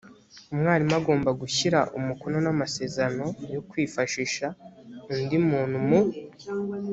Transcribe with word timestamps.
umwarimu 0.53 0.93
agomba 0.99 1.29
gushyira 1.41 1.79
umukono 1.97 2.37
n 2.45 2.47
amasezerano 2.53 3.25
yo 3.53 3.61
kwifashisha 3.69 4.47
undi 5.13 5.37
muntu 5.49 5.77
mu 5.87 5.99